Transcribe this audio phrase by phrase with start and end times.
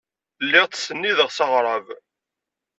[0.45, 1.85] Lliɣ ttsennideɣ s aɣrab.